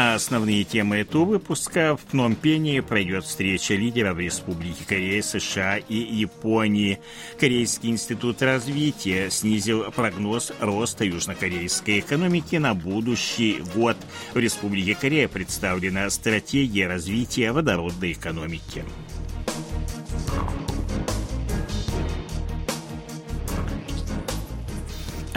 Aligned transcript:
А 0.00 0.14
основные 0.14 0.62
темы 0.62 0.98
этого 0.98 1.24
выпуска 1.24 1.96
в 1.96 2.02
Пномпене 2.02 2.82
пройдет 2.84 3.24
встреча 3.24 3.74
лидеров 3.74 4.16
Республики 4.18 4.84
Корея, 4.86 5.20
США 5.22 5.78
и 5.78 5.96
Японии. 5.96 7.00
Корейский 7.36 7.90
институт 7.90 8.40
развития 8.40 9.28
снизил 9.28 9.90
прогноз 9.90 10.52
роста 10.60 11.04
южнокорейской 11.04 11.98
экономики 11.98 12.54
на 12.54 12.74
будущий 12.74 13.60
год. 13.74 13.96
В 14.34 14.38
Республике 14.38 14.94
Корея 14.94 15.26
представлена 15.26 16.08
стратегия 16.10 16.86
развития 16.86 17.50
водородной 17.50 18.12
экономики. 18.12 18.84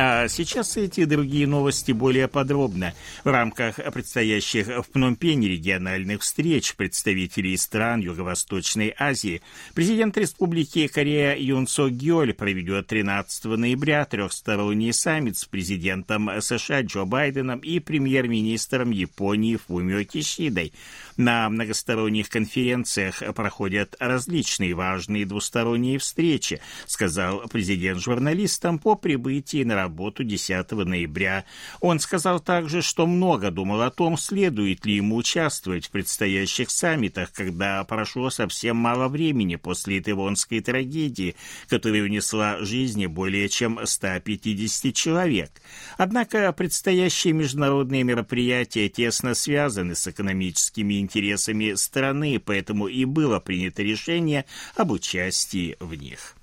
А 0.04 0.28
сейчас 0.30 0.78
эти 0.78 1.02
и 1.02 1.06
другие 1.06 1.46
новости 1.46 1.92
более 1.92 2.28
подробно. 2.28 2.96
В 3.24 3.28
рамках 3.28 3.76
предстоящих 3.94 4.66
в 4.66 4.90
Пномпене 4.92 5.48
региональных 5.48 6.22
встреч 6.22 6.76
представителей 6.76 7.56
стран 7.56 8.00
Юго-Восточной 8.00 8.96
Азии 8.98 9.44
президент 9.76 10.18
Республики 10.18 10.88
Корея 10.88 11.36
Юн 11.38 11.68
Со 11.68 11.88
Гёль 11.88 12.34
проведет 12.34 12.88
13 12.88 13.46
ноября 13.46 14.06
трехсторонний 14.06 14.92
саммит 14.92 15.38
с 15.38 15.46
президентом 15.46 16.32
США 16.42 16.82
Джо 16.82 17.06
Байденом 17.06 17.60
и 17.60 17.78
премьер-министром 17.78 18.90
Японии 18.90 19.58
Фумио 19.58 20.04
Кишидой. 20.04 20.74
На 21.16 21.48
многосторонних 21.48 22.30
конференциях 22.30 23.22
проходят 23.36 23.96
различные 24.00 24.74
важные 24.74 25.28
двусторонние 25.28 26.00
встречи, 26.00 26.60
сказал 26.88 27.44
президент 27.52 28.02
журналистам 28.02 28.80
по 28.80 28.96
прибытии 28.96 29.64
на 29.64 29.76
работу 29.76 29.91
10 29.92 30.72
ноября. 30.72 31.46
Он 31.80 32.00
сказал 32.00 32.40
также, 32.40 32.82
что 32.82 33.06
много 33.06 33.52
думал 33.52 33.82
о 33.82 33.92
том, 33.92 34.18
следует 34.18 34.86
ли 34.86 34.96
ему 34.96 35.18
участвовать 35.18 35.88
в 35.88 35.92
предстоящих 35.92 36.72
саммитах, 36.72 37.32
когда 37.32 37.84
прошло 37.84 38.30
совсем 38.30 38.78
мало 38.78 39.08
времени 39.08 39.56
после 39.56 40.00
Итывонской 40.00 40.62
трагедии, 40.62 41.36
которая 41.68 42.04
унесла 42.04 42.58
жизни 42.60 43.06
более 43.06 43.50
чем 43.50 43.80
150 43.84 44.94
человек. 44.94 45.52
Однако 45.98 46.52
предстоящие 46.54 47.34
международные 47.34 48.04
мероприятия 48.04 48.90
тесно 48.90 49.34
связаны 49.34 49.96
с 49.96 50.08
экономическими 50.08 51.00
интересами 51.00 51.74
страны, 51.74 52.40
поэтому 52.44 52.88
и 52.88 53.06
было 53.06 53.40
принято 53.40 53.84
решение 53.84 54.46
об 54.76 54.92
участии 54.92 55.78
в 55.80 55.94
них. 55.94 56.36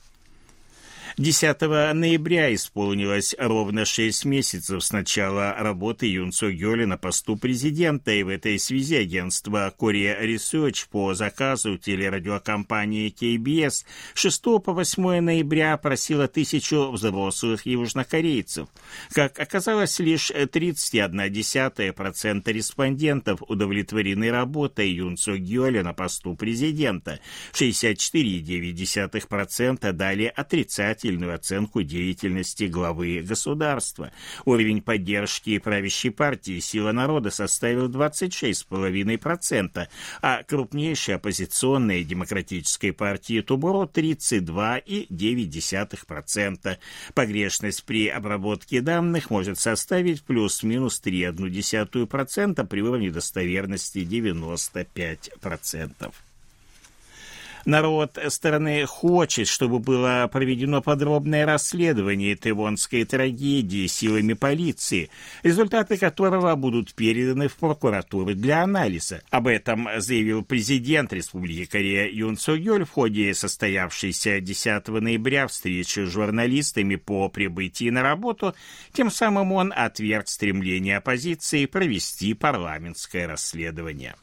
10 1.19 1.61
ноября 1.94 2.55
исполнилось 2.55 3.34
ровно 3.41 3.84
шесть 3.84 4.24
месяцев 4.24 4.84
с 4.84 4.92
начала 4.92 5.52
работы 5.58 6.06
Юн 6.06 6.30
Со 6.30 6.52
Гёля 6.52 6.86
на 6.86 6.97
посту 6.97 7.36
президента, 7.36 8.12
и 8.12 8.22
в 8.22 8.28
этой 8.28 8.56
связи 8.61 8.94
агентство 8.94 9.74
Korea 9.77 10.22
Research 10.22 10.86
по 10.89 11.14
заказу 11.14 11.77
телерадиокомпании 11.77 13.12
KBS 13.12 13.84
6 14.14 14.42
по 14.64 14.72
8 14.72 15.19
ноября 15.19 15.77
просило 15.77 16.28
тысячу 16.28 16.92
взрослых 16.92 17.66
южнокорейцев. 17.66 18.69
Как 19.11 19.41
оказалось, 19.41 19.98
лишь 19.98 20.30
31,1% 20.30 22.52
респондентов 22.52 23.42
удовлетворены 23.48 24.30
работой 24.30 24.92
Юн 24.92 25.16
Со 25.16 25.36
Гёля 25.36 25.83
на 25.83 25.94
посту 25.94 26.36
президента, 26.36 27.18
64,9% 27.55 29.90
дали 29.90 30.33
отрицательный 30.36 31.08
положительную 31.08 31.35
оценку 31.35 31.83
деятельности 31.83 32.64
главы 32.64 33.24
государства. 33.27 34.13
Уровень 34.45 34.83
поддержки 34.83 35.57
правящей 35.58 36.11
партии 36.11 36.58
«Сила 36.61 36.92
народа» 36.92 37.30
составил 37.30 37.89
26,5%, 37.89 39.89
а 40.20 40.42
крупнейшей 40.42 41.14
оппозиционной 41.14 42.05
демократической 42.05 42.92
партии 42.92 43.41
Тубуро 43.41 43.86
32,9%. 43.86 46.77
Погрешность 47.14 47.85
при 47.85 48.08
обработке 48.08 48.83
данных 48.83 49.30
может 49.30 49.58
составить 49.58 50.23
плюс-минус 50.23 51.01
3,1% 51.05 52.67
при 52.67 52.83
уровне 52.83 53.11
достоверности 53.11 53.98
95%. 53.98 56.13
Народ 57.64 58.19
страны 58.29 58.86
хочет, 58.86 59.48
чтобы 59.48 59.79
было 59.79 60.29
проведено 60.33 60.80
подробное 60.80 61.45
расследование 61.46 62.36
Тывонской 62.36 63.05
трагедии 63.05 63.86
силами 63.86 64.33
полиции, 64.33 65.11
результаты 65.42 65.96
которого 65.96 66.55
будут 66.55 66.95
переданы 66.95 67.48
в 67.48 67.57
прокуратуру 67.57 68.35
для 68.35 68.63
анализа. 68.63 69.23
Об 69.30 69.46
этом 69.46 69.89
заявил 69.98 70.45
президент 70.45 71.13
Республики 71.13 71.67
Корея 71.67 72.08
Юн 72.11 72.36
Со 72.36 72.57
Гёль 72.57 72.85
в 72.85 72.91
ходе 72.91 73.35
состоявшейся 73.35 74.40
10 74.40 74.89
ноября 74.89 75.46
встречи 75.46 76.01
с 76.01 76.11
журналистами 76.11 76.96
по 76.96 77.29
прибытии 77.29 77.90
на 77.90 78.02
работу. 78.02 78.55
Тем 78.92 79.11
самым 79.11 79.52
он 79.52 79.73
отверг 79.75 80.29
стремление 80.29 80.98
оппозиции 80.98 81.67
провести 81.67 82.35
парламентское 82.35 83.27
расследование. 83.27 84.14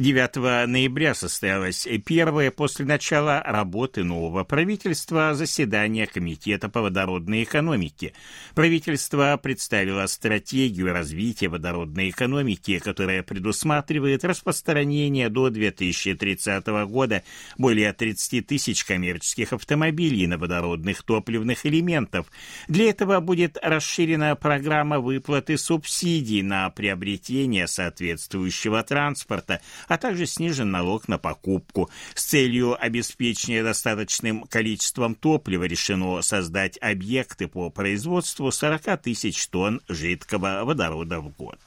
9 0.00 0.66
ноября 0.66 1.12
состоялось 1.12 1.86
первое 2.06 2.50
после 2.50 2.86
начала 2.86 3.42
работы 3.44 4.02
нового 4.02 4.44
правительства 4.44 5.34
заседание 5.34 6.06
Комитета 6.06 6.70
по 6.70 6.80
водородной 6.80 7.42
экономике. 7.42 8.14
Правительство 8.54 9.38
представило 9.42 10.06
стратегию 10.06 10.94
развития 10.94 11.48
водородной 11.48 12.08
экономики, 12.08 12.78
которая 12.78 13.22
предусматривает 13.22 14.24
распространение 14.24 15.28
до 15.28 15.50
2030 15.50 16.66
года 16.88 17.22
более 17.58 17.92
30 17.92 18.46
тысяч 18.46 18.86
коммерческих 18.86 19.52
автомобилей 19.52 20.26
на 20.26 20.38
водородных 20.38 21.02
топливных 21.02 21.66
элементов. 21.66 22.32
Для 22.68 22.88
этого 22.88 23.20
будет 23.20 23.58
расширена 23.60 24.34
программа 24.34 24.98
выплаты 24.98 25.58
субсидий 25.58 26.40
на 26.40 26.70
приобретение 26.70 27.68
соответствующего 27.68 28.82
транспорта, 28.82 29.60
а 29.90 29.98
также 29.98 30.26
снижен 30.26 30.70
налог 30.70 31.08
на 31.08 31.18
покупку. 31.18 31.90
С 32.14 32.24
целью 32.24 32.80
обеспечения 32.80 33.64
достаточным 33.64 34.44
количеством 34.44 35.16
топлива 35.16 35.64
решено 35.64 36.22
создать 36.22 36.78
объекты 36.80 37.48
по 37.48 37.70
производству 37.70 38.52
40 38.52 39.02
тысяч 39.02 39.48
тонн 39.48 39.80
жидкого 39.88 40.62
водорода 40.64 41.20
в 41.20 41.30
год. 41.30 41.58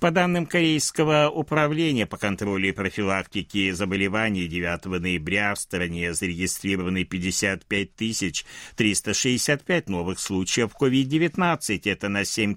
По 0.00 0.12
данным 0.12 0.46
Корейского 0.46 1.28
управления 1.28 2.06
по 2.06 2.18
контролю 2.18 2.68
и 2.68 2.72
профилактике 2.72 3.74
заболеваний 3.74 4.46
9 4.46 4.84
ноября 5.00 5.56
в 5.56 5.58
стране 5.58 6.14
зарегистрированы 6.14 7.02
55 7.02 8.44
365 8.76 9.88
новых 9.88 10.20
случаев 10.20 10.70
COVID-19. 10.80 11.80
Это 11.90 12.08
на 12.08 12.24
7 12.24 12.54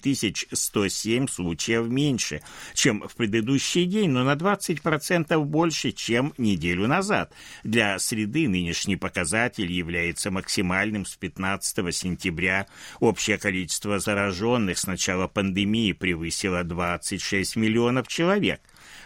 107 0.51 1.27
случаев 1.27 1.87
меньше, 1.87 2.43
чем 2.75 3.07
в 3.07 3.15
предыдущий 3.15 3.85
день, 3.85 4.11
но 4.11 4.23
на 4.23 4.35
20% 4.35 5.43
больше, 5.43 5.93
чем 5.93 6.35
неделю 6.37 6.87
назад. 6.87 7.33
Для 7.63 7.97
среды 7.97 8.47
нынешний 8.47 8.97
показатель 8.97 9.71
является 9.71 10.29
максимальным 10.29 11.07
с 11.07 11.15
15 11.15 11.95
сентября. 11.95 12.67
Общее 12.99 13.39
количество 13.39 13.97
зараженных 13.97 14.77
с 14.77 14.85
начала 14.85 15.25
пандемии 15.25 15.93
превысило 15.93 16.63
26 16.63 17.30
6 17.31 17.55
миллионов 17.55 18.09
человек. 18.09 18.59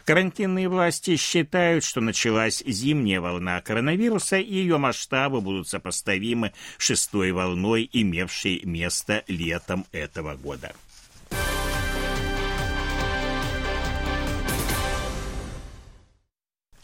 Карантинные 0.04 0.68
власти 0.68 1.16
считают, 1.16 1.84
что 1.84 2.02
началась 2.02 2.64
зимняя 2.66 3.22
волна 3.22 3.62
коронавируса, 3.62 4.38
и 4.38 4.52
ее 4.52 4.80
масштабы 4.80 5.42
будут 5.42 5.68
сопоставимы 5.68 6.52
шестой 6.80 7.32
волной, 7.32 7.88
имевшей 7.94 8.62
место 8.64 9.24
летом 9.28 9.86
этого 9.92 10.36
года. 10.36 10.74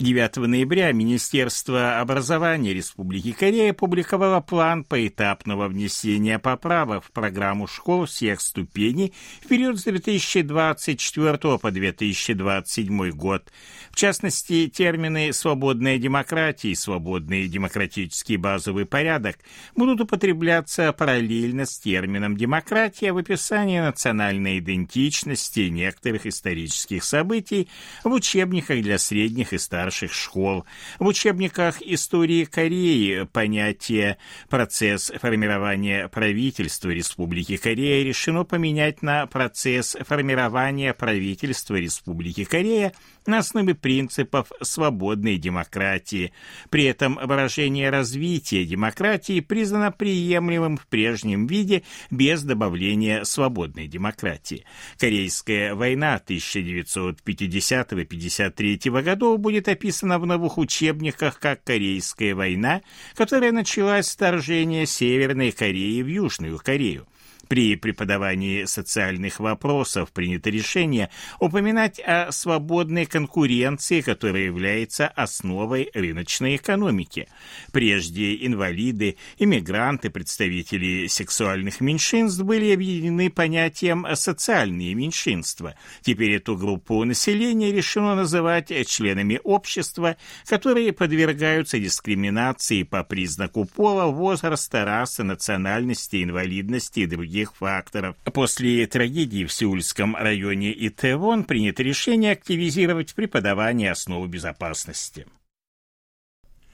9 0.01 0.37
ноября 0.47 0.91
Министерство 0.93 1.99
образования 1.99 2.73
Республики 2.73 3.33
Корея 3.33 3.69
опубликовало 3.69 4.39
план 4.41 4.83
поэтапного 4.83 5.67
внесения 5.67 6.39
поправок 6.39 7.03
в 7.03 7.11
программу 7.11 7.67
школ 7.67 8.07
всех 8.07 8.41
ступеней 8.41 9.13
в 9.43 9.47
период 9.47 9.79
с 9.79 9.83
2024 9.83 11.37
по 11.59 11.71
2027 11.71 13.11
год. 13.11 13.51
В 13.91 13.95
частности, 13.95 14.67
термины 14.69 15.31
«свободная 15.33 15.99
демократия» 15.99 16.71
и 16.71 16.75
«свободный 16.75 17.47
демократический 17.47 18.37
базовый 18.37 18.87
порядок» 18.87 19.37
будут 19.75 20.01
употребляться 20.01 20.91
параллельно 20.93 21.67
с 21.67 21.77
термином 21.77 22.35
«демократия» 22.35 23.13
в 23.13 23.17
описании 23.17 23.79
национальной 23.79 24.57
идентичности 24.57 25.69
некоторых 25.69 26.25
исторических 26.25 27.03
событий 27.03 27.69
в 28.03 28.11
учебниках 28.11 28.81
для 28.81 28.97
средних 28.97 29.53
и 29.53 29.59
старших 29.59 29.90
старших 29.91 30.13
школ. 30.13 30.65
В 30.99 31.07
учебниках 31.07 31.81
истории 31.81 32.45
Кореи 32.45 33.27
понятие 33.31 34.17
«процесс 34.49 35.11
формирования 35.21 36.07
правительства 36.07 36.89
Республики 36.89 37.57
Корея» 37.57 38.05
решено 38.05 38.45
поменять 38.45 39.01
на 39.01 39.27
«процесс 39.27 39.97
формирования 40.07 40.93
правительства 40.93 41.75
Республики 41.75 42.45
Корея» 42.45 42.93
на 43.25 43.39
основе 43.39 43.73
принципов 43.75 44.49
свободной 44.61 45.37
демократии. 45.37 46.31
При 46.69 46.85
этом 46.85 47.19
выражение 47.21 47.89
развития 47.89 48.63
демократии 48.65 49.41
признано 49.41 49.91
приемлемым 49.91 50.77
в 50.77 50.87
прежнем 50.87 51.47
виде 51.47 51.83
без 52.09 52.43
добавления 52.43 53.23
свободной 53.23 53.87
демократии. 53.87 54.65
Корейская 54.97 55.75
война 55.75 56.21
1950-53 56.25 59.01
годов 59.01 59.39
будет 59.39 59.67
описана 59.67 59.80
в 60.19 60.25
новых 60.25 60.57
учебниках 60.57 61.39
как 61.39 61.63
Корейская 61.63 62.33
война, 62.35 62.81
которая 63.15 63.51
началась 63.51 64.07
с 64.07 64.15
вторжения 64.15 64.85
Северной 64.85 65.51
Кореи 65.51 66.01
в 66.01 66.07
Южную 66.07 66.59
Корею. 66.59 67.07
При 67.51 67.75
преподавании 67.75 68.63
социальных 68.63 69.41
вопросов 69.41 70.13
принято 70.13 70.49
решение 70.49 71.09
упоминать 71.37 71.99
о 71.99 72.31
свободной 72.31 73.05
конкуренции, 73.05 73.99
которая 73.99 74.43
является 74.43 75.09
основой 75.09 75.91
рыночной 75.93 76.55
экономики. 76.55 77.27
Прежде 77.73 78.45
инвалиды, 78.45 79.17
иммигранты, 79.37 80.09
представители 80.09 81.07
сексуальных 81.07 81.81
меньшинств 81.81 82.41
были 82.41 82.71
объединены 82.71 83.29
понятием 83.29 84.07
«социальные 84.13 84.93
меньшинства». 84.93 85.75
Теперь 86.03 86.35
эту 86.35 86.55
группу 86.55 87.03
населения 87.03 87.73
решено 87.73 88.15
называть 88.15 88.71
членами 88.87 89.41
общества, 89.43 90.15
которые 90.45 90.93
подвергаются 90.93 91.79
дискриминации 91.79 92.83
по 92.83 93.03
признаку 93.03 93.65
пола, 93.65 94.05
возраста, 94.05 94.85
расы, 94.85 95.23
национальности, 95.23 96.23
инвалидности 96.23 97.01
и 97.01 97.05
других 97.07 97.40
других 97.41 97.55
факторов. 97.55 98.15
После 98.33 98.85
трагедии 98.87 99.45
в 99.45 99.51
Сеульском 99.51 100.15
районе 100.15 100.73
Итевон 100.87 101.43
принято 101.43 101.83
решение 101.83 102.33
активизировать 102.33 103.13
преподавание 103.15 103.91
основы 103.91 104.27
безопасности. 104.27 105.25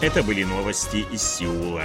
Это 0.01 0.23
были 0.23 0.43
новости 0.43 1.05
из 1.11 1.21
Сеула. 1.21 1.83